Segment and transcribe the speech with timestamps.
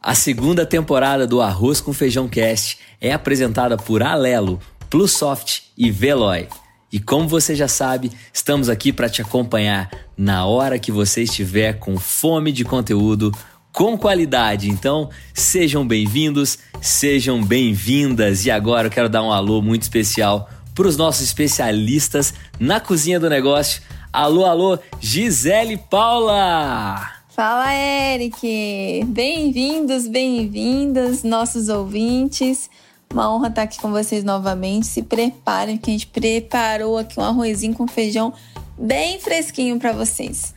[0.00, 6.46] A segunda temporada do Arroz com Feijão Cast é apresentada por Alelo, Plusoft e Veloy.
[6.90, 11.74] E como você já sabe, estamos aqui para te acompanhar na hora que você estiver
[11.74, 13.32] com fome de conteúdo
[13.72, 14.70] com qualidade.
[14.70, 18.46] Então, sejam bem-vindos, sejam bem-vindas.
[18.46, 23.18] E agora eu quero dar um alô muito especial para os nossos especialistas na cozinha
[23.18, 23.82] do negócio.
[24.12, 27.17] Alô, alô, Gisele Paula!
[27.38, 29.04] Fala, Eric!
[29.06, 32.68] Bem-vindos, bem-vindas, nossos ouvintes.
[33.12, 34.88] Uma honra estar aqui com vocês novamente.
[34.88, 38.32] Se preparem, que a gente preparou aqui um arrozinho com feijão
[38.76, 40.52] bem fresquinho para vocês.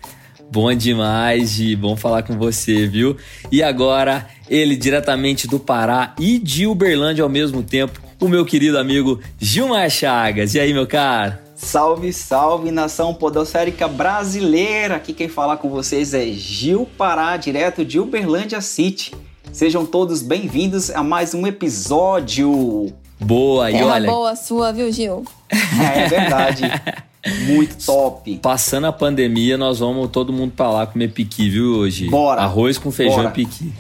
[0.52, 1.76] Bom demais, Gi.
[1.76, 3.16] Bom falar com você, viu?
[3.52, 8.80] E agora, ele diretamente do Pará e de Uberlândia ao mesmo tempo, o meu querido
[8.80, 10.56] amigo Gilmar Chagas.
[10.56, 11.41] E aí, meu cara?
[11.64, 14.95] Salve, salve, nação podocérica brasileira!
[14.95, 19.14] Aqui quem fala com vocês é Gil Pará, direto de Uberlândia City.
[19.53, 22.92] Sejam todos bem-vindos a mais um episódio.
[23.20, 24.09] Boa, e olha.
[24.09, 25.23] boa sua, viu, Gil?
[25.50, 26.64] É verdade.
[27.45, 28.40] Muito top.
[28.40, 32.09] Passando a pandemia, nós vamos todo mundo pra lá comer piqui, viu, hoje?
[32.09, 32.42] Bora.
[32.42, 33.30] Arroz com feijão Bora.
[33.30, 33.72] e piqui.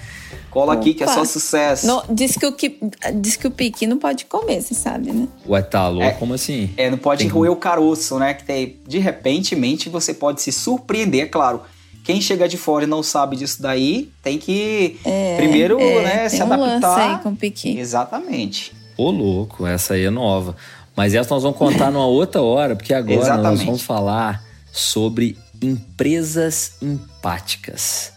[0.51, 1.15] Cola aqui que é Opa.
[1.15, 1.87] só sucesso.
[1.87, 2.77] Não, diz, que o que,
[3.15, 5.27] diz que o piqui não pode comer, você sabe, né?
[5.47, 6.03] Ué, tá louco?
[6.05, 6.11] É.
[6.11, 6.69] Como assim?
[6.75, 8.33] É, não pode Tem- roer o caroço, né?
[8.33, 11.61] Que tem, de repentemente você pode se surpreender, é claro.
[12.03, 16.19] Quem chega de fora e não sabe disso daí, tem que É, primeiro, é, né,
[16.27, 17.11] tem se um lance adaptar.
[17.17, 17.77] aí com o piqui.
[17.77, 18.73] Exatamente.
[18.97, 20.55] Ô, louco, essa aí é nova.
[20.95, 23.65] Mas essa nós vamos contar numa outra hora, porque agora nós Exatamente.
[23.65, 28.11] vamos falar sobre empresas empáticas.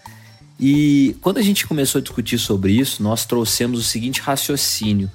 [0.66, 5.12] E quando a gente começou a discutir sobre isso, nós trouxemos o seguinte raciocínio: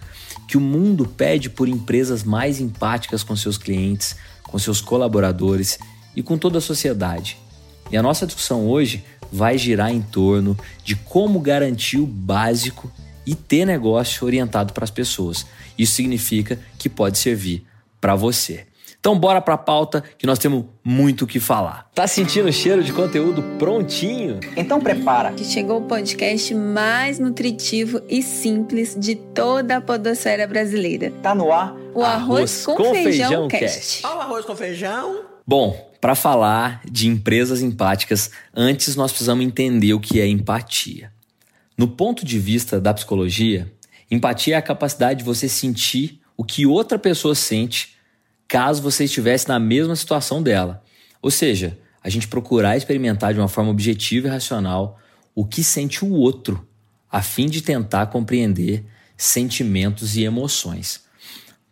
[0.48, 5.80] que o mundo pede por empresas mais empáticas com seus clientes, com seus colaboradores
[6.16, 7.36] e com toda a sociedade.
[7.90, 12.92] E a nossa discussão hoje vai girar em torno de como garantir o básico
[13.26, 15.48] e ter negócio orientado para as pessoas.
[15.76, 17.66] Isso significa que pode servir
[18.00, 18.68] para você.
[19.00, 21.90] Então bora para a pauta que nós temos muito o que falar.
[21.96, 24.40] Tá sentindo o cheiro de conteúdo prontinho?
[24.58, 25.32] Então prepara.
[25.32, 31.14] Que chegou o podcast mais nutritivo e simples de toda a podosfera brasileira.
[31.24, 31.74] Tá no ar.
[31.96, 34.06] O Arroz, com, Feijão, Cast.
[34.06, 39.96] Olha o Arroz com Feijão Bom, para falar de empresas empáticas, antes nós precisamos entender
[39.96, 41.12] o que é empatia.
[41.76, 43.74] No ponto de vista da psicologia,
[44.12, 47.96] empatia é a capacidade de você sentir o que outra pessoa sente
[48.50, 50.84] caso você estivesse na mesma situação dela.
[51.22, 55.00] Ou seja, a gente procurar experimentar de uma forma objetiva e racional
[55.36, 56.68] o que sente o outro,
[57.10, 58.84] a fim de tentar compreender
[59.16, 61.02] sentimentos e emoções.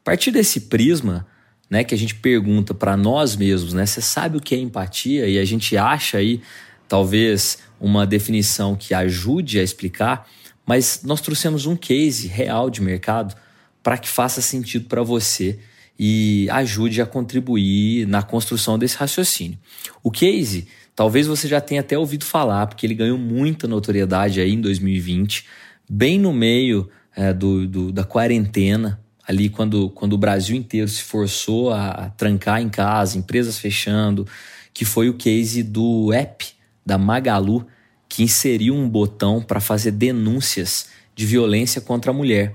[0.01, 1.25] A partir desse prisma,
[1.69, 5.27] né, que a gente pergunta para nós mesmos, né, você sabe o que é empatia?
[5.27, 6.41] E a gente acha aí
[6.87, 10.29] talvez uma definição que ajude a explicar,
[10.65, 13.35] mas nós trouxemos um case real de mercado
[13.81, 15.59] para que faça sentido para você
[15.99, 19.57] e ajude a contribuir na construção desse raciocínio.
[20.03, 24.53] O case, talvez você já tenha até ouvido falar, porque ele ganhou muita notoriedade aí
[24.53, 25.45] em 2020,
[25.89, 31.01] bem no meio é, do, do- da quarentena, ali quando, quando o Brasil inteiro se
[31.03, 34.25] forçou a, a trancar em casa, empresas fechando,
[34.73, 36.45] que foi o case do app
[36.85, 37.65] da Magalu,
[38.07, 42.53] que inseriu um botão para fazer denúncias de violência contra a mulher.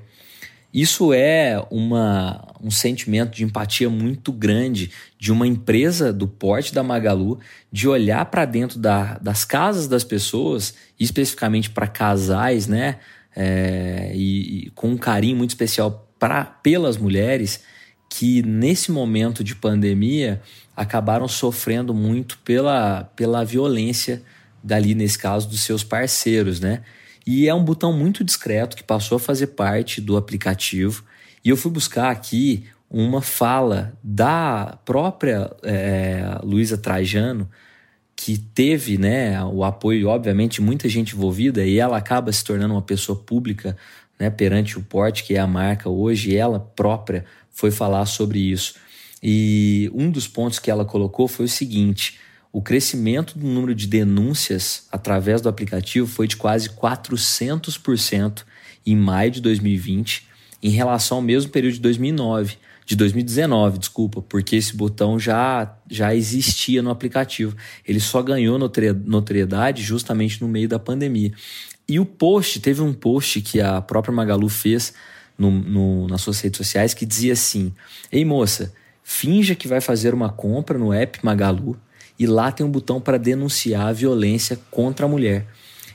[0.72, 6.82] Isso é uma, um sentimento de empatia muito grande de uma empresa do porte da
[6.82, 7.40] Magalu
[7.72, 12.98] de olhar para dentro da- das casas das pessoas, especificamente para casais, né?
[13.34, 17.60] É, e, e com um carinho muito especial pra, pelas mulheres
[18.08, 20.42] que nesse momento de pandemia
[20.76, 24.22] acabaram sofrendo muito pela, pela violência
[24.62, 26.82] dali, nesse caso, dos seus parceiros, né?
[27.26, 31.04] E é um botão muito discreto que passou a fazer parte do aplicativo.
[31.44, 37.48] E eu fui buscar aqui uma fala da própria é, Luísa Trajano,
[38.14, 42.74] que teve né, o apoio, obviamente, de muita gente envolvida, e ela acaba se tornando
[42.74, 43.76] uma pessoa pública
[44.18, 48.74] né, perante o porte, que é a marca hoje, ela própria foi falar sobre isso.
[49.22, 52.20] E um dos pontos que ela colocou foi o seguinte:
[52.52, 58.44] o crescimento do número de denúncias através do aplicativo foi de quase 400%
[58.84, 60.31] em maio de 2020
[60.62, 66.14] em relação ao mesmo período de 2009, de 2019, desculpa, porque esse botão já, já
[66.14, 67.56] existia no aplicativo.
[67.86, 71.32] Ele só ganhou notoriedade justamente no meio da pandemia.
[71.88, 74.94] E o post, teve um post que a própria Magalu fez
[75.36, 77.72] no, no, nas suas redes sociais que dizia assim:
[78.10, 78.72] Ei moça,
[79.02, 81.78] finja que vai fazer uma compra no app Magalu
[82.18, 85.46] e lá tem um botão para denunciar a violência contra a mulher.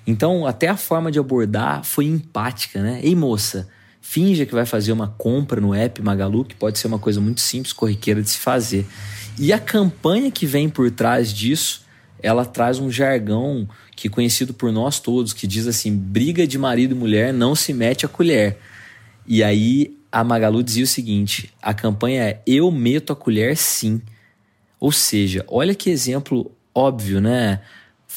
[0.05, 2.99] Então, até a forma de abordar foi empática, né?
[3.03, 3.67] Ei moça,
[4.09, 7.41] finja que vai fazer uma compra no app Magalu, que pode ser uma coisa muito
[7.41, 8.85] simples, corriqueira de se fazer.
[9.37, 11.81] E a campanha que vem por trás disso,
[12.23, 13.67] ela traz um jargão
[13.97, 17.53] que é conhecido por nós todos, que diz assim: briga de marido e mulher não
[17.53, 18.57] se mete a colher.
[19.27, 24.01] E aí a Magalu dizia o seguinte: a campanha é Eu meto a colher sim.
[24.79, 27.59] Ou seja, olha que exemplo óbvio, né?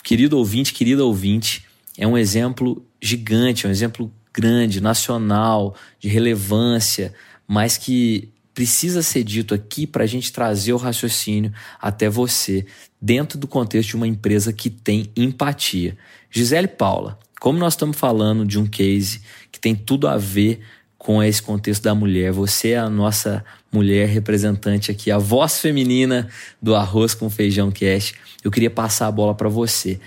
[0.05, 1.67] Querido ouvinte, querida ouvinte,
[1.99, 4.11] é um exemplo gigante, é um exemplo
[4.41, 7.13] grande, nacional, de relevância,
[7.47, 12.65] mas que precisa ser dito aqui para a gente trazer o raciocínio até você,
[13.01, 15.97] dentro do contexto de uma empresa que tem empatia.
[16.31, 19.21] Gisele Paula, como nós estamos falando de um case
[19.53, 20.61] que tem tudo a ver
[20.97, 22.33] com esse contexto da mulher.
[22.33, 26.29] Você é a nossa mulher representante aqui, a voz feminina
[26.61, 28.15] do Arroz com Feijão Cast.
[28.43, 30.01] Eu queria passar a bola para você,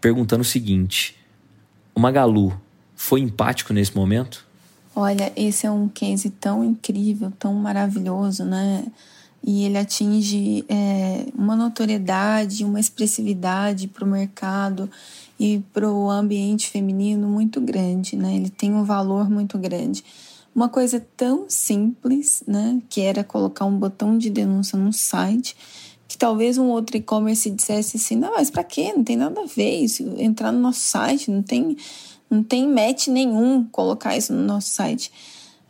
[0.00, 1.16] perguntando o seguinte:
[1.94, 2.60] o Magalu
[3.02, 4.46] foi empático nesse momento?
[4.94, 8.84] Olha, esse é um case tão incrível, tão maravilhoso, né?
[9.42, 14.88] E ele atinge é, uma notoriedade, uma expressividade para o mercado
[15.38, 18.36] e para o ambiente feminino muito grande, né?
[18.36, 20.04] Ele tem um valor muito grande.
[20.54, 25.56] Uma coisa tão simples, né, que era colocar um botão de denúncia num site,
[26.06, 28.92] que talvez um outro e-commerce dissesse assim: "Não, mas para quê?
[28.94, 31.76] Não tem nada a ver isso, entrar no nosso site, não tem
[32.32, 35.12] não tem match nenhum colocar isso no nosso site".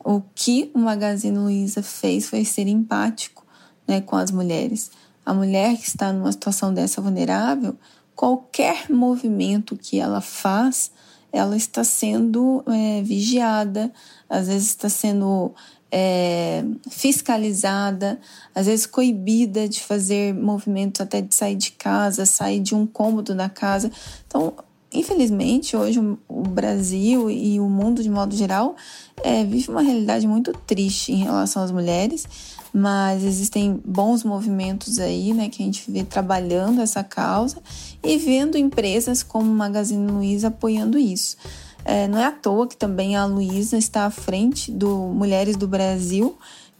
[0.04, 3.44] O que o Magazine Luiza fez foi ser empático,
[3.86, 4.90] né, com as mulheres.
[5.24, 7.76] A mulher que está numa situação dessa vulnerável,
[8.14, 10.90] qualquer movimento que ela faz,
[11.32, 13.92] ela está sendo é, vigiada,
[14.28, 15.54] às vezes está sendo
[15.90, 18.18] é, fiscalizada,
[18.54, 23.34] às vezes coibida de fazer movimentos até de sair de casa, sair de um cômodo
[23.34, 23.90] da casa.
[24.26, 24.54] Então,
[24.92, 28.76] infelizmente, hoje o Brasil e o mundo de modo geral
[29.22, 32.26] é, vive uma realidade muito triste em relação às mulheres,
[32.72, 37.58] mas existem bons movimentos aí, né, que a gente vê trabalhando essa causa
[38.02, 41.36] e vendo empresas como Magazine Luiza apoiando isso.
[41.84, 45.66] É, não é à toa que também a Luísa está à frente do Mulheres do
[45.66, 46.38] Brasil,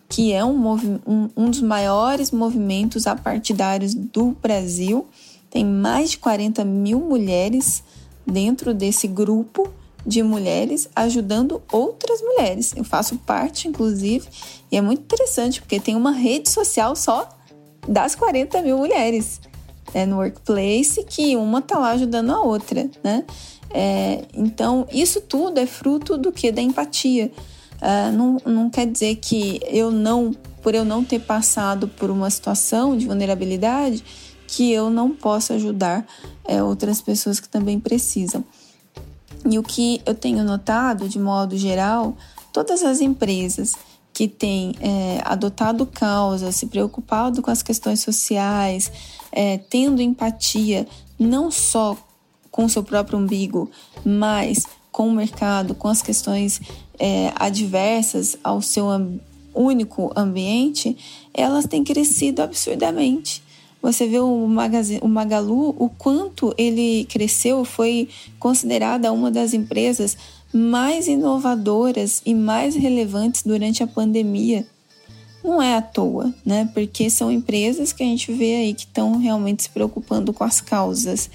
[0.08, 0.74] que é um,
[1.06, 5.06] um, um dos maiores movimentos apartidários do Brasil.
[5.50, 7.82] Tem mais de 40 mil mulheres
[8.26, 9.68] dentro desse grupo
[10.04, 12.72] de mulheres ajudando outras mulheres.
[12.76, 14.26] Eu faço parte, inclusive,
[14.70, 17.28] e é muito interessante porque tem uma rede social só
[17.86, 19.40] das 40 mil mulheres
[19.94, 23.24] né, no workplace que uma tá lá ajudando a outra, né?
[23.74, 26.52] É, então, isso tudo é fruto do que?
[26.52, 27.32] Da empatia.
[27.80, 30.32] Uh, não, não quer dizer que eu não,
[30.62, 34.04] por eu não ter passado por uma situação de vulnerabilidade,
[34.46, 36.06] que eu não possa ajudar
[36.44, 38.44] é, outras pessoas que também precisam.
[39.44, 42.16] E o que eu tenho notado, de modo geral,
[42.52, 43.74] todas as empresas
[44.12, 48.92] que têm é, adotado causa, se preocupado com as questões sociais,
[49.32, 50.86] é, tendo empatia,
[51.18, 51.96] não só
[52.50, 53.70] com o seu próprio umbigo,
[54.04, 56.60] mas com o mercado, com as questões
[56.98, 58.86] é, adversas ao seu
[59.54, 60.96] único ambiente,
[61.32, 63.42] elas têm crescido absurdamente.
[63.82, 68.08] Você vê o, o Magalu, o quanto ele cresceu, foi
[68.38, 70.16] considerada uma das empresas
[70.54, 74.64] mais inovadoras e mais relevantes durante a pandemia.
[75.42, 76.70] Não é à toa, né?
[76.72, 80.60] Porque são empresas que a gente vê aí que estão realmente se preocupando com as
[80.60, 81.28] causas.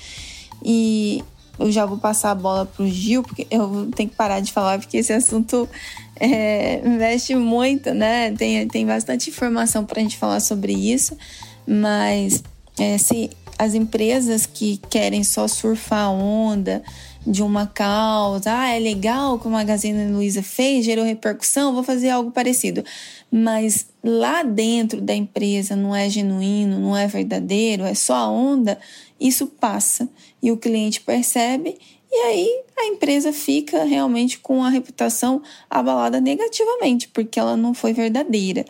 [0.63, 1.21] E
[1.59, 4.53] eu já vou passar a bola para o Gil, porque eu tenho que parar de
[4.53, 5.67] falar, porque esse assunto
[6.15, 8.31] é, mexe muito, né?
[8.31, 11.17] Tem, tem bastante informação para a gente falar sobre isso,
[11.67, 12.43] mas
[12.79, 16.83] é, se as empresas que querem só surfar a onda
[17.25, 22.09] de uma causa, ah, é legal que o Magazine Luiza fez, gerou repercussão, vou fazer
[22.09, 22.83] algo parecido.
[23.29, 28.79] Mas lá dentro da empresa não é genuíno, não é verdadeiro, é só a onda,
[29.19, 30.07] isso passa
[30.41, 31.77] e o cliente percebe
[32.11, 37.93] e aí a empresa fica realmente com a reputação abalada negativamente, porque ela não foi
[37.93, 38.65] verdadeira.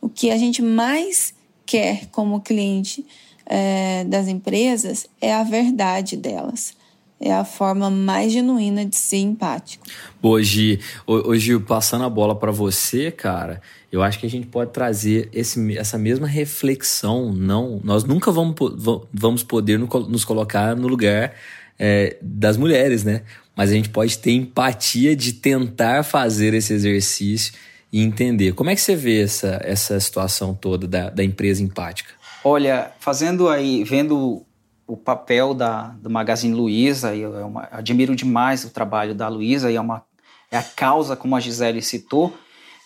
[0.00, 1.34] O que a gente mais
[1.66, 3.04] quer como cliente
[3.44, 6.74] é, das empresas é a verdade delas.
[7.18, 9.86] é a forma mais genuína de ser empático.
[10.20, 15.30] Hoje, hoje passando a bola para você, cara, eu acho que a gente pode trazer
[15.32, 17.32] esse, essa mesma reflexão.
[17.32, 18.54] Não, nós nunca vamos,
[19.12, 21.32] vamos poder nos colocar no lugar
[21.78, 23.22] é, das mulheres, né?
[23.56, 27.54] Mas a gente pode ter empatia de tentar fazer esse exercício
[27.96, 28.52] e entender.
[28.52, 32.12] Como é que você vê essa, essa situação toda da, da empresa empática?
[32.44, 34.44] Olha, fazendo aí, vendo
[34.86, 39.76] o papel da, do Magazine Luiza, eu, eu, admiro demais o trabalho da Luiza, e
[39.76, 40.04] é, uma,
[40.50, 42.36] é a causa, como a Gisele citou,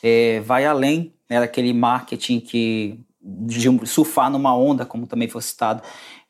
[0.01, 5.83] é, vai além né, daquele marketing que de surfar numa onda, como também foi citado,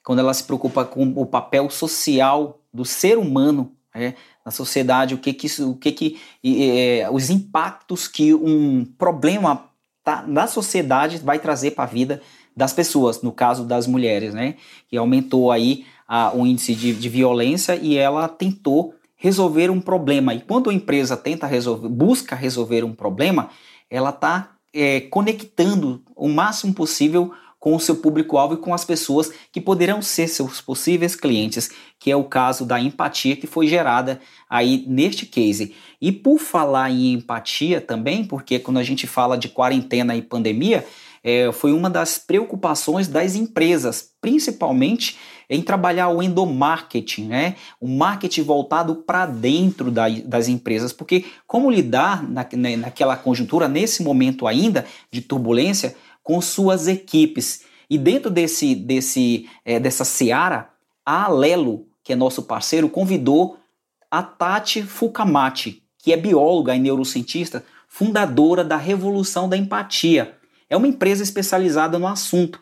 [0.02, 5.18] quando ela se preocupa com o papel social do ser humano é, na sociedade, o
[5.18, 9.66] que que, o que, que é, os impactos que um problema
[10.02, 12.22] tá, na sociedade vai trazer para a vida
[12.56, 14.56] das pessoas, no caso das mulheres, né?
[14.88, 20.34] Que aumentou aí a, o índice de, de violência e ela tentou resolver um problema.
[20.34, 23.50] E quando a empresa tenta resolver, busca resolver um problema,
[23.88, 29.30] ela está é, conectando o máximo possível com o seu público-alvo e com as pessoas
[29.52, 34.18] que poderão ser seus possíveis clientes, que é o caso da empatia que foi gerada
[34.48, 35.74] aí neste case.
[36.00, 40.86] E por falar em empatia também, porque quando a gente fala de quarentena e pandemia,
[41.22, 45.18] é, foi uma das preocupações das empresas, principalmente
[45.50, 47.56] em trabalhar o endomarketing, né?
[47.80, 53.68] o marketing voltado para dentro da, das empresas, porque como lidar na, né, naquela conjuntura,
[53.68, 57.64] nesse momento ainda de turbulência, com suas equipes.
[57.88, 60.70] E dentro desse, desse, é, dessa seara,
[61.04, 63.58] a Alelo, que é nosso parceiro, convidou
[64.10, 70.36] a Tati Fukamati, que é bióloga e neurocientista, fundadora da Revolução da Empatia
[70.70, 72.60] é uma empresa especializada no assunto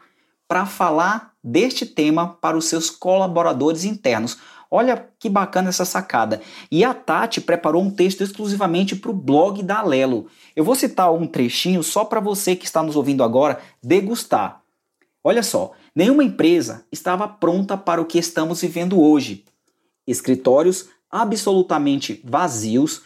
[0.49, 4.39] para falar deste tema para os seus colaboradores internos.
[4.71, 6.43] Olha que bacana essa sacada.
[6.71, 10.27] E a Tati preparou um texto exclusivamente para o blog da Alelo.
[10.55, 14.63] Eu vou citar um trechinho só para você que está nos ouvindo agora degustar.
[15.25, 19.45] Olha só, nenhuma empresa estava pronta para o que estamos vivendo hoje.
[20.07, 23.03] Escritórios absolutamente vazios,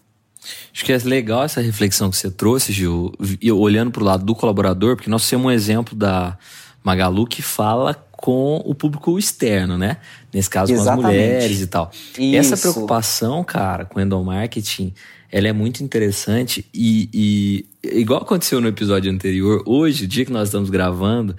[0.70, 3.10] Acho que é legal essa reflexão que você trouxe, Gil,
[3.54, 6.36] olhando para o lado do colaborador, porque nós temos um exemplo da
[6.84, 9.96] Magalu que fala com o público externo, né?
[10.30, 11.02] Nesse caso, Exatamente.
[11.02, 11.90] com as mulheres e tal.
[12.18, 12.36] Isso.
[12.36, 14.92] Essa preocupação, cara, com o endomarketing,
[15.32, 17.08] ela é muito interessante e,
[17.82, 21.34] e igual aconteceu no episódio anterior, hoje, o dia que nós estamos gravando,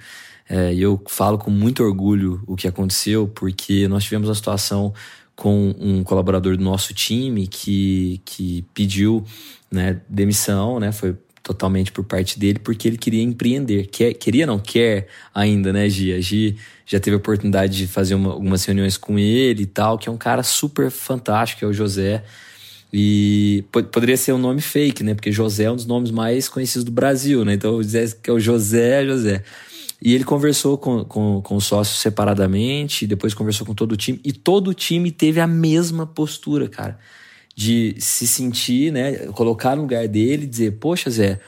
[0.48, 4.92] é, eu falo com muito orgulho o que aconteceu, porque nós tivemos uma situação
[5.34, 9.24] com um colaborador do nosso time que, que pediu
[9.70, 10.92] né, demissão, né?
[10.92, 13.86] Foi totalmente por parte dele, porque ele queria empreender.
[13.86, 16.16] Quer, queria, não quer ainda, né, Gia?
[16.16, 16.56] A Gi
[16.86, 20.12] já teve a oportunidade de fazer uma, algumas reuniões com ele e tal, que é
[20.12, 22.22] um cara super fantástico, é o José.
[22.92, 25.14] E poderia ser um nome fake, né?
[25.14, 27.54] Porque José é um dos nomes mais conhecidos do Brasil, né?
[27.54, 29.42] Então, dizer que é o José, José.
[30.04, 34.20] E ele conversou com, com, com os sócios separadamente, depois conversou com todo o time,
[34.24, 36.98] e todo o time teve a mesma postura, cara.
[37.54, 39.12] De se sentir, né?
[39.28, 41.38] Colocar no lugar dele e dizer, poxa, Zé,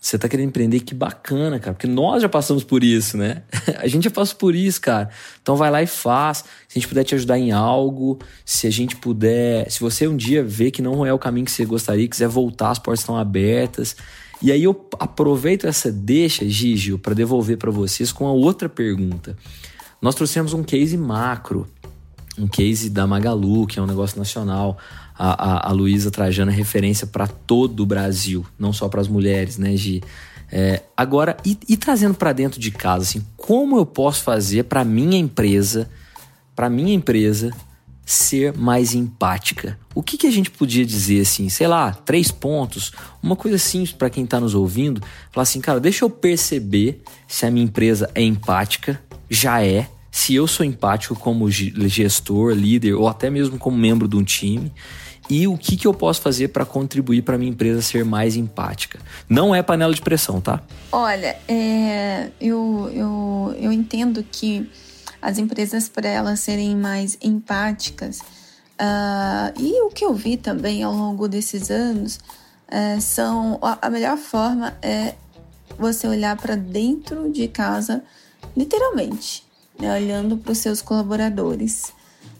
[0.00, 1.74] Você tá querendo empreender, que bacana, cara.
[1.74, 3.42] Porque nós já passamos por isso, né?
[3.76, 5.10] a gente já passou por isso, cara.
[5.42, 6.44] Então vai lá e faz.
[6.66, 9.70] Se a gente puder te ajudar em algo, se a gente puder.
[9.70, 12.70] Se você um dia vê que não é o caminho que você gostaria, quiser voltar,
[12.70, 13.96] as portas estão abertas.
[14.40, 19.36] E aí eu aproveito essa deixa, Gigio, para devolver para vocês com a outra pergunta.
[20.00, 21.66] Nós trouxemos um case macro,
[22.38, 24.78] um case da Magalu, que é um negócio nacional
[25.18, 29.08] a, a, a Luísa Trajano é referência para todo o Brasil, não só para as
[29.08, 30.02] mulheres, né, Gi?
[30.50, 34.84] É, agora, e, e trazendo para dentro de casa, assim, como eu posso fazer para
[34.84, 35.90] minha empresa,
[36.54, 37.50] para minha empresa
[38.08, 39.78] ser mais empática?
[39.94, 42.90] O que, que a gente podia dizer assim, sei lá, três pontos,
[43.22, 47.44] uma coisa simples para quem está nos ouvindo, falar assim, cara, deixa eu perceber se
[47.44, 48.98] a minha empresa é empática,
[49.28, 54.16] já é, se eu sou empático como gestor, líder ou até mesmo como membro de
[54.16, 54.72] um time
[55.28, 58.98] e o que, que eu posso fazer para contribuir para minha empresa ser mais empática.
[59.28, 60.62] Não é panela de pressão, tá?
[60.90, 64.66] Olha, é, eu, eu, eu entendo que
[65.20, 70.92] as empresas, para elas serem mais empáticas, uh, e o que eu vi também ao
[70.92, 72.18] longo desses anos,
[72.68, 75.14] uh, são a melhor forma é
[75.78, 78.02] você olhar para dentro de casa,
[78.56, 79.46] literalmente,
[79.78, 81.92] né, olhando para os seus colaboradores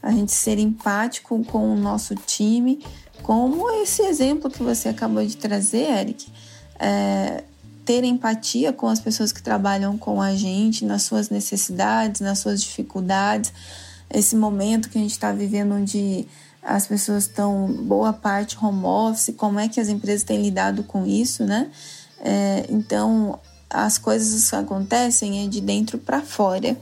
[0.02, 2.84] a gente ser empático com o nosso time,
[3.22, 6.30] como esse exemplo que você acabou de trazer, Eric.
[6.78, 7.42] É,
[7.88, 12.60] ter empatia com as pessoas que trabalham com a gente, nas suas necessidades, nas suas
[12.60, 13.50] dificuldades.
[14.10, 16.28] Esse momento que a gente está vivendo, onde
[16.62, 21.06] as pessoas estão boa parte home office, como é que as empresas têm lidado com
[21.06, 21.70] isso, né?
[22.20, 23.40] É, então,
[23.70, 26.76] as coisas acontecem é de dentro para fora.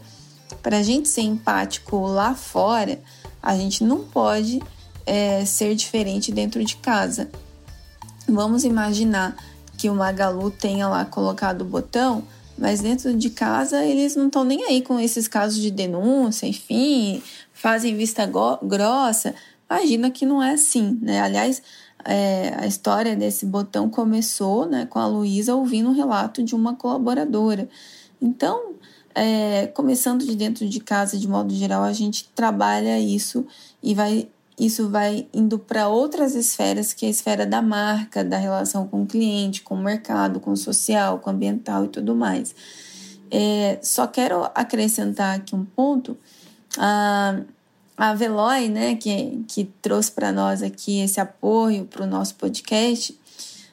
[0.60, 2.98] Para a gente ser empático lá fora,
[3.40, 4.60] a gente não pode
[5.06, 7.30] é, ser diferente dentro de casa.
[8.28, 9.36] Vamos imaginar
[9.86, 12.24] que o Magalu tenha lá colocado o botão,
[12.58, 17.22] mas dentro de casa eles não estão nem aí com esses casos de denúncia, enfim,
[17.52, 18.28] fazem vista
[18.60, 19.32] grossa.
[19.70, 21.20] Imagina que não é assim, né?
[21.20, 21.62] Aliás,
[22.04, 26.74] é, a história desse botão começou né, com a Luísa ouvindo o relato de uma
[26.74, 27.68] colaboradora.
[28.20, 28.74] Então,
[29.14, 33.46] é, começando de dentro de casa, de modo geral, a gente trabalha isso
[33.80, 38.38] e vai isso vai indo para outras esferas, que é a esfera da marca, da
[38.38, 42.14] relação com o cliente, com o mercado, com o social, com o ambiental e tudo
[42.14, 42.54] mais.
[43.30, 46.16] É, só quero acrescentar aqui um ponto.
[46.78, 47.40] A,
[47.96, 53.18] a Veloy, né, que, que trouxe para nós aqui esse apoio para o nosso podcast,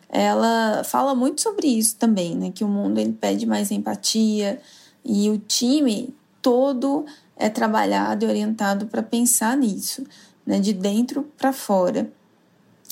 [0.09, 4.61] ela fala muito sobre isso também, né, que o mundo ele pede mais empatia,
[5.03, 10.03] e o time todo é trabalhado e orientado para pensar nisso,
[10.45, 12.11] né, de dentro para fora.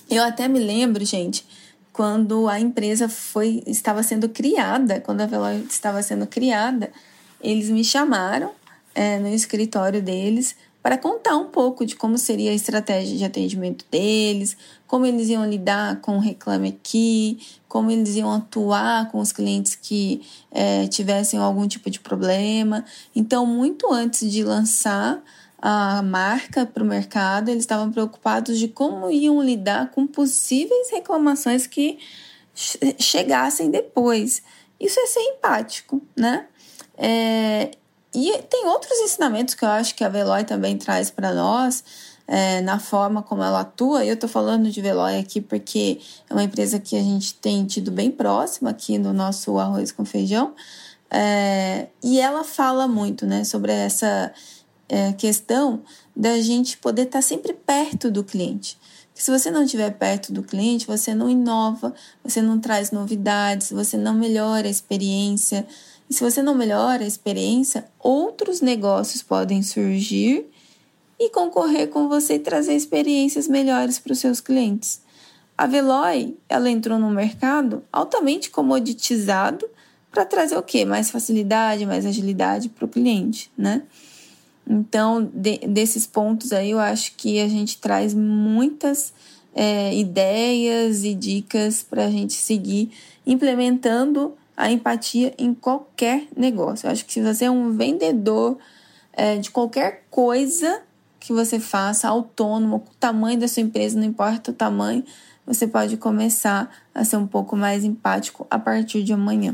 [0.10, 1.46] Eu até me lembro, gente,
[1.94, 6.92] quando a empresa foi estava sendo criada, quando a Veloy estava sendo criada,
[7.42, 8.52] eles me chamaram
[8.94, 13.86] é, no escritório deles para contar um pouco de como seria a estratégia de atendimento
[13.92, 19.32] deles, como eles iam lidar com o Reclame Aqui, como eles iam atuar com os
[19.32, 22.84] clientes que é, tivessem algum tipo de problema.
[23.16, 25.22] Então, muito antes de lançar
[25.62, 31.68] a marca para o mercado, eles estavam preocupados de como iam lidar com possíveis reclamações
[31.68, 32.00] que
[33.00, 34.42] chegassem depois.
[34.80, 36.48] Isso é ser empático, né?
[36.98, 37.72] É,
[38.14, 41.84] e tem outros ensinamentos que eu acho que a Veloy também traz para nós,
[42.28, 44.04] é, na forma como ela atua.
[44.04, 47.92] Eu estou falando de Veloy aqui porque é uma empresa que a gente tem tido
[47.92, 50.54] bem próxima aqui no nosso arroz com feijão.
[51.10, 54.34] É, e ela fala muito né, sobre essa
[54.92, 55.82] é, questão
[56.14, 58.78] da gente poder estar tá sempre perto do cliente.
[59.14, 63.96] se você não estiver perto do cliente, você não inova, você não traz novidades, você
[63.96, 65.66] não melhora a experiência.
[66.10, 70.46] E se você não melhora a experiência, outros negócios podem surgir
[71.18, 75.02] e concorrer com você e trazer experiências melhores para os seus clientes.
[75.58, 79.70] A Veloy, ela entrou no mercado altamente comoditizado
[80.12, 80.84] para trazer o quê?
[80.84, 83.84] Mais facilidade, mais agilidade para o cliente, né?
[84.72, 89.12] Então, de, desses pontos aí, eu acho que a gente traz muitas
[89.54, 92.90] é, ideias e dicas para a gente seguir
[93.28, 96.88] implementando a empatia em qualquer negócio.
[96.88, 98.58] Eu acho que se você é um vendedor
[99.12, 100.82] é, de qualquer coisa
[101.20, 105.04] que você faça, autônomo, o tamanho da sua empresa, não importa o tamanho,
[105.46, 109.54] você pode começar a ser um pouco mais empático a partir de amanhã.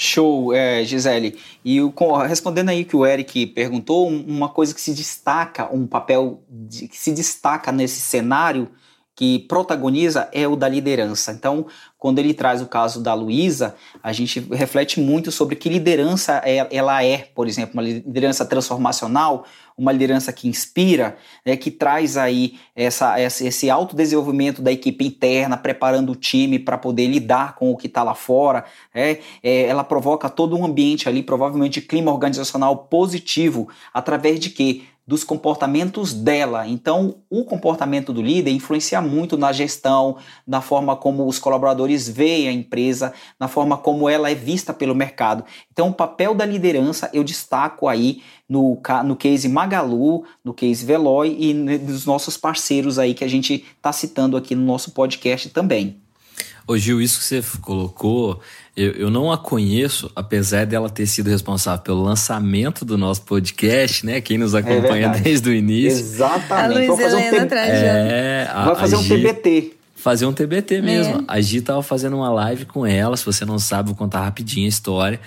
[0.00, 1.36] Show, é, Gisele.
[1.64, 1.92] E o,
[2.24, 6.96] respondendo aí que o Eric perguntou, uma coisa que se destaca, um papel de, que
[6.96, 8.70] se destaca nesse cenário
[9.16, 11.32] que protagoniza é o da liderança.
[11.32, 11.66] Então,
[11.98, 16.64] quando ele traz o caso da Luísa, a gente reflete muito sobre que liderança é,
[16.70, 19.44] ela é, por exemplo, uma liderança transformacional,
[19.78, 26.12] uma liderança que inspira, né, que traz aí essa, esse autodesenvolvimento da equipe interna, preparando
[26.12, 28.64] o time para poder lidar com o que está lá fora.
[28.92, 34.82] Né, é, ela provoca todo um ambiente ali, provavelmente clima organizacional positivo, através de quê?
[35.08, 36.68] Dos comportamentos dela.
[36.68, 42.46] Então, o comportamento do líder influencia muito na gestão, na forma como os colaboradores veem
[42.46, 45.44] a empresa, na forma como ela é vista pelo mercado.
[45.72, 51.34] Então, o papel da liderança eu destaco aí no, no case Magalu, no case Veloy
[51.40, 56.02] e nos nossos parceiros aí que a gente está citando aqui no nosso podcast também.
[56.68, 58.42] Ô Gil, isso que você colocou,
[58.76, 64.04] eu, eu não a conheço, apesar dela ter sido responsável pelo lançamento do nosso podcast,
[64.04, 64.20] né?
[64.20, 65.98] Quem nos acompanha é desde o início.
[65.98, 66.90] Exatamente.
[66.90, 69.72] A Luiz Helena um é, Vai fazer um TBT.
[69.96, 71.20] Fazer um TBT mesmo.
[71.20, 71.24] É.
[71.26, 74.66] A Gi tava fazendo uma live com ela, se você não sabe, vou contar rapidinho
[74.66, 75.18] a história.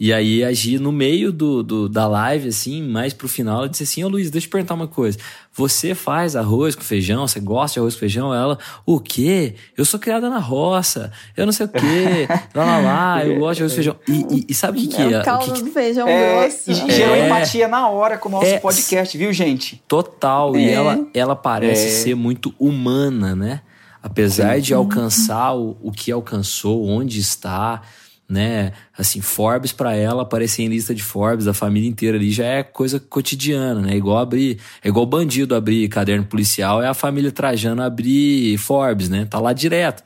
[0.00, 3.68] E aí a Gi, no meio do, do, da live, assim, mais pro final, ela
[3.68, 5.18] disse assim: Ô oh, Luiz, deixa eu perguntar uma coisa.
[5.52, 7.26] Você faz arroz com feijão?
[7.26, 8.32] Você gosta de arroz com feijão?
[8.32, 8.56] Ela,
[8.86, 9.56] o quê?
[9.76, 13.56] Eu sou criada na roça, eu não sei o quê, lá lá lá, eu gosto
[13.56, 13.96] de arroz com feijão.
[14.06, 15.20] E, e, e sabe o que, que é?
[15.20, 16.70] O caldo o que, do feijão é, grosso.
[16.70, 19.82] E gerou é, empatia na hora com o nosso é, podcast, viu, gente?
[19.88, 20.56] Total.
[20.56, 20.72] E é.
[20.74, 21.90] ela, ela parece é.
[21.90, 23.62] ser muito humana, né?
[24.00, 24.62] Apesar Sim.
[24.62, 27.82] de alcançar o, o que alcançou, onde está
[28.28, 28.72] né?
[28.96, 32.62] Assim, Forbes para ela aparecer em lista de Forbes da família inteira ali já é
[32.62, 33.96] coisa cotidiana, né?
[33.96, 39.24] Igual abrir, é igual bandido abrir caderno policial, é a família Trajano abrir Forbes, né?
[39.24, 40.02] Tá lá direto.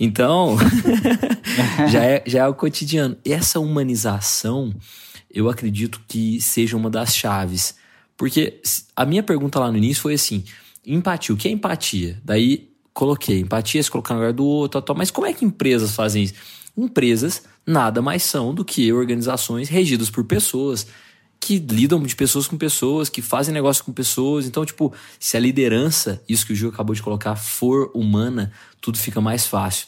[0.00, 0.56] Então,
[1.90, 3.16] já, é, já é o cotidiano.
[3.24, 4.74] Essa humanização,
[5.30, 7.74] eu acredito que seja uma das chaves.
[8.16, 8.60] Porque
[8.94, 10.44] a minha pergunta lá no início foi assim:
[10.86, 12.18] empatia, o que é empatia?
[12.24, 16.24] Daí coloquei empatia, se colocar no lugar do outro, mas como é que empresas fazem
[16.24, 16.34] isso?
[16.74, 20.86] Empresas nada mais são do que organizações regidas por pessoas
[21.38, 24.46] que lidam de pessoas com pessoas, que fazem negócio com pessoas.
[24.46, 28.98] Então, tipo, se a liderança, isso que o Gil acabou de colocar, for humana, tudo
[28.98, 29.86] fica mais fácil.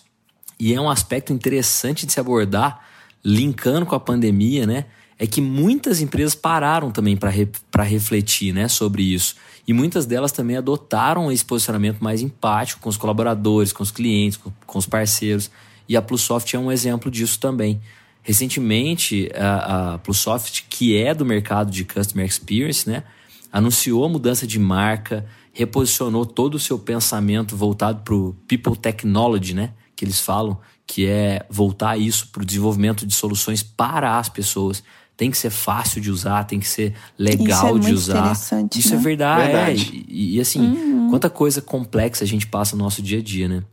[0.61, 2.85] E é um aspecto interessante de se abordar,
[3.25, 4.87] linkando com a pandemia, né?
[5.19, 7.49] É que muitas empresas pararam também para re,
[7.81, 9.35] refletir né, sobre isso.
[9.67, 14.37] E muitas delas também adotaram esse posicionamento mais empático com os colaboradores, com os clientes,
[14.37, 15.51] com, com os parceiros.
[15.89, 17.81] E a Plusoft é um exemplo disso também.
[18.23, 23.03] Recentemente, a, a Plusoft, que é do mercado de Customer Experience, né,
[23.51, 29.55] anunciou a mudança de marca, reposicionou todo o seu pensamento voltado para o People Technology,
[29.55, 34.29] né, que eles falam, que é voltar isso para o desenvolvimento de soluções para as
[34.29, 34.83] pessoas.
[35.17, 38.33] Tem que ser fácil de usar, tem que ser legal é de usar.
[38.77, 39.01] Isso é né?
[39.01, 39.53] é verdade.
[39.53, 40.05] verdade.
[40.07, 40.13] É.
[40.13, 41.11] E, e, assim, uhum.
[41.11, 43.65] quanta coisa complexa a gente passa no nosso dia a dia, né?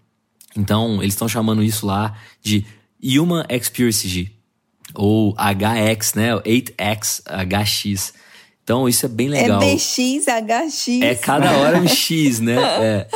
[0.58, 2.66] Então, eles estão chamando isso lá de
[3.04, 4.32] Human Experience
[4.94, 6.34] ou HX, né?
[6.36, 8.14] 8X, HX.
[8.64, 9.62] Então, isso é bem legal.
[9.62, 10.88] É BX, HX.
[11.02, 12.56] É cada hora um X, né?
[12.56, 13.08] É.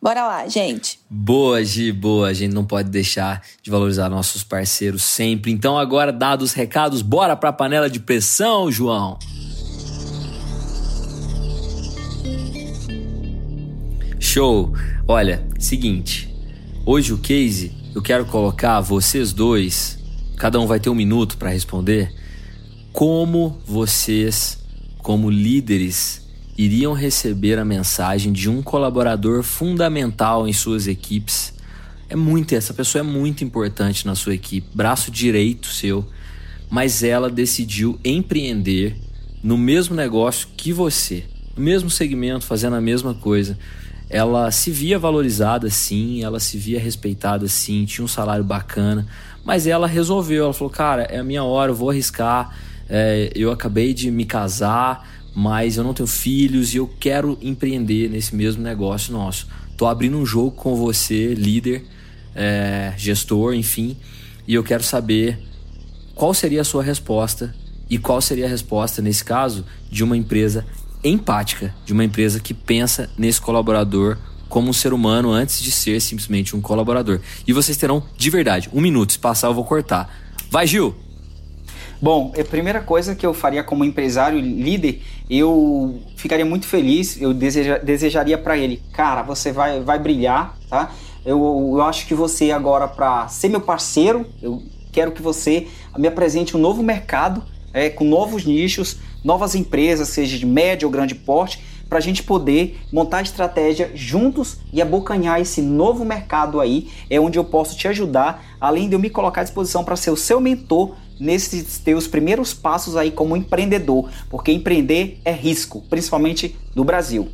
[0.00, 0.98] Bora lá, gente.
[1.10, 2.28] Boa, Gi, boa.
[2.28, 5.52] A gente não pode deixar de valorizar nossos parceiros sempre.
[5.52, 9.18] Então, agora, dados os recados, bora para a panela de pressão, João.
[14.36, 14.70] Show.
[15.08, 16.28] Olha, seguinte.
[16.84, 19.98] Hoje o case, eu quero colocar vocês dois,
[20.36, 22.12] cada um vai ter um minuto para responder,
[22.92, 24.62] como vocês,
[24.98, 31.54] como líderes, iriam receber a mensagem de um colaborador fundamental em suas equipes.
[32.06, 36.06] É muito, essa pessoa é muito importante na sua equipe, braço direito seu,
[36.68, 39.00] mas ela decidiu empreender
[39.42, 41.24] no mesmo negócio que você,
[41.56, 43.58] no mesmo segmento, fazendo a mesma coisa.
[44.08, 49.06] Ela se via valorizada sim, ela se via respeitada sim, tinha um salário bacana,
[49.44, 52.56] mas ela resolveu, ela falou: Cara, é a minha hora, eu vou arriscar.
[52.88, 58.08] É, eu acabei de me casar, mas eu não tenho filhos e eu quero empreender
[58.08, 59.48] nesse mesmo negócio nosso.
[59.76, 61.84] Tô abrindo um jogo com você, líder,
[62.34, 63.96] é, gestor, enfim,
[64.46, 65.38] e eu quero saber
[66.14, 67.54] qual seria a sua resposta
[67.90, 70.64] e qual seria a resposta, nesse caso, de uma empresa
[71.08, 76.00] empática, de uma empresa que pensa nesse colaborador como um ser humano antes de ser
[76.00, 77.20] simplesmente um colaborador.
[77.46, 79.12] E vocês terão, de verdade, um minuto.
[79.12, 80.08] Se passar, eu vou cortar.
[80.50, 80.94] Vai, Gil!
[82.00, 87.32] Bom, a primeira coisa que eu faria como empresário líder, eu ficaria muito feliz, eu
[87.32, 90.92] deseja, desejaria para ele, cara, você vai, vai brilhar, tá?
[91.24, 91.38] Eu,
[91.72, 96.54] eu acho que você agora, para ser meu parceiro, eu quero que você me apresente
[96.54, 97.42] um novo mercado,
[97.72, 102.22] é, com novos nichos, novas empresas, seja de médio ou grande porte, para a gente
[102.22, 107.88] poder montar estratégia juntos e abocanhar esse novo mercado aí, é onde eu posso te
[107.88, 112.06] ajudar, além de eu me colocar à disposição para ser o seu mentor nesses teus
[112.06, 117.28] primeiros passos aí como empreendedor, porque empreender é risco, principalmente no Brasil.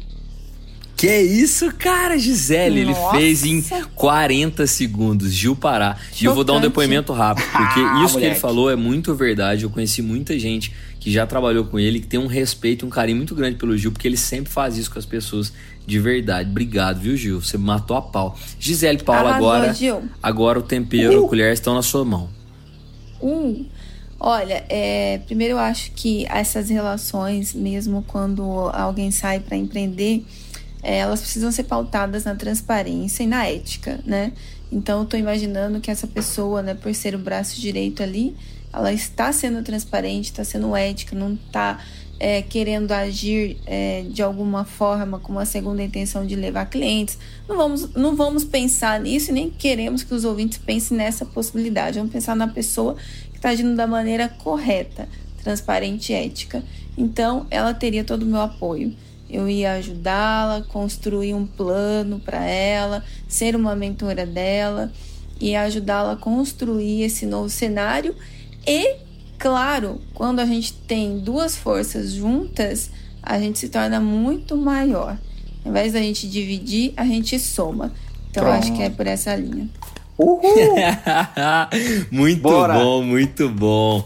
[1.02, 3.16] Que isso, cara, Gisele, Nossa.
[3.16, 3.60] ele fez em
[3.96, 5.96] 40 segundos, Gil Pará.
[6.20, 8.18] E eu vou dar um depoimento rápido, porque ah, isso moleque.
[8.18, 9.64] que ele falou é muito verdade.
[9.64, 10.72] Eu conheci muita gente
[11.02, 13.90] que já trabalhou com ele, que tem um respeito, um carinho muito grande pelo Gil,
[13.90, 15.52] porque ele sempre faz isso com as pessoas
[15.84, 16.48] de verdade.
[16.48, 17.42] Obrigado, viu, Gil?
[17.42, 18.38] Você matou a pau.
[18.56, 20.02] Gisele Paula, Arrasou, agora, Gil.
[20.22, 21.26] agora o tempero, uh.
[21.26, 22.30] a colher estão na sua mão.
[23.20, 23.66] Um.
[24.20, 30.24] Olha, é, primeiro eu acho que essas relações, mesmo quando alguém sai para empreender,
[30.84, 34.32] é, elas precisam ser pautadas na transparência e na ética, né?
[34.70, 38.36] Então, eu estou imaginando que essa pessoa, né, por ser o braço direito ali,
[38.72, 41.78] ela está sendo transparente, está sendo ética, não está
[42.18, 47.18] é, querendo agir é, de alguma forma com uma segunda intenção de levar clientes.
[47.48, 51.98] Não vamos, não vamos pensar nisso nem queremos que os ouvintes pensem nessa possibilidade.
[51.98, 52.96] Vamos pensar na pessoa
[53.42, 55.08] está agindo da maneira correta,
[55.42, 56.62] transparente e ética.
[56.96, 58.94] Então, ela teria todo o meu apoio.
[59.28, 64.92] Eu ia ajudá-la, construir um plano para ela, ser uma mentora dela
[65.40, 68.14] e ajudá-la a construir esse novo cenário.
[68.66, 68.96] E,
[69.38, 72.90] claro, quando a gente tem duas forças juntas,
[73.22, 75.18] a gente se torna muito maior.
[75.64, 77.92] Ao invés da gente dividir, a gente soma.
[78.30, 78.58] Então, Pronto.
[78.58, 79.68] acho que é por essa linha.
[80.18, 80.42] Uhul!
[82.10, 82.74] muito Bora.
[82.74, 84.04] bom, muito bom.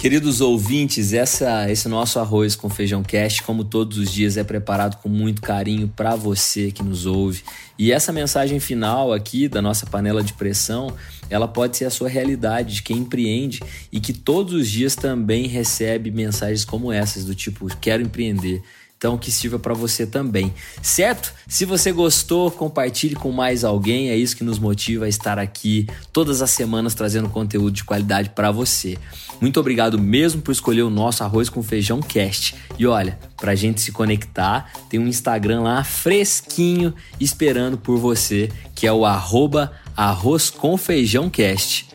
[0.00, 4.96] Queridos ouvintes, essa, esse nosso arroz com feijão cast, como todos os dias, é preparado
[4.96, 7.42] com muito carinho para você que nos ouve.
[7.78, 10.90] E essa mensagem final aqui da nossa panela de pressão,
[11.28, 13.60] ela pode ser a sua realidade de quem empreende
[13.92, 18.62] e que todos os dias também recebe mensagens como essas do tipo quero empreender
[19.00, 21.32] então que sirva para você também, certo?
[21.48, 25.86] Se você gostou, compartilhe com mais alguém, é isso que nos motiva a estar aqui
[26.12, 28.98] todas as semanas trazendo conteúdo de qualidade para você.
[29.40, 32.54] Muito obrigado mesmo por escolher o nosso arroz com feijão cast.
[32.78, 38.86] E olha, pra gente se conectar, tem um Instagram lá fresquinho esperando por você, que
[38.86, 41.88] é o arroba arroz com feijão cast.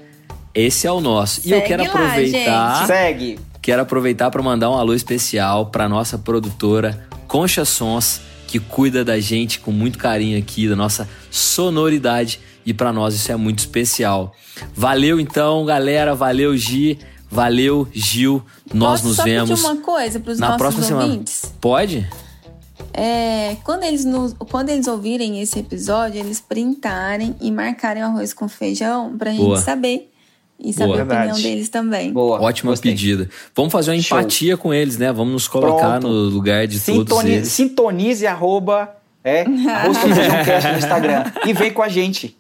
[0.56, 1.42] Esse é o nosso.
[1.42, 2.80] Segue e eu quero aproveitar.
[2.82, 3.38] Lá, Segue.
[3.66, 9.20] Quero aproveitar para mandar um alô especial para nossa produtora Concha Sons, que cuida da
[9.20, 14.36] gente com muito carinho aqui, da nossa sonoridade, e para nós isso é muito especial.
[14.76, 18.46] Valeu então, galera, valeu Gi, valeu Gil.
[18.72, 21.34] Nós Posso nos só vemos pedir uma coisa para os nossos próxima ouvintes?
[21.34, 21.58] Semana.
[21.60, 22.10] Pode?
[22.94, 28.32] É, quando, eles nos, quando eles ouvirem esse episódio, eles printarem e marcarem o arroz
[28.32, 29.56] com feijão pra Boa.
[29.56, 30.12] gente saber
[30.60, 31.00] e saber Boa.
[31.00, 31.44] a opinião Verdade.
[31.44, 32.14] deles também.
[32.14, 32.42] Boa.
[32.42, 32.92] Ótima Gostei.
[32.92, 33.30] pedida.
[33.56, 34.18] Vamos fazer uma Show.
[34.20, 35.12] empatia com eles, né?
[35.12, 36.08] Vamos nos colocar Pronto.
[36.08, 37.48] no lugar de Sintoni todos eles.
[37.50, 38.90] Sintonize arroba,
[39.24, 40.00] é, arroba
[40.72, 42.38] no Instagram e vem com a gente.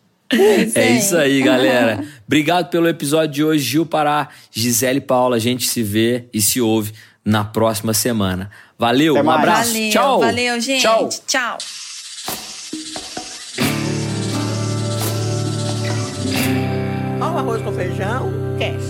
[0.73, 2.03] É isso aí, galera.
[2.25, 5.35] Obrigado pelo episódio de hoje, Gil Pará, Gisele Paula.
[5.35, 8.49] A gente se vê e se ouve na próxima semana.
[8.77, 9.39] Valeu, Até um mais.
[9.39, 9.73] abraço.
[9.73, 10.19] Valeu, Tchau.
[10.19, 10.81] Valeu, gente.
[10.81, 11.09] Tchau.
[11.27, 11.84] Tchau.
[17.37, 18.84] Arroz com feijão, cast.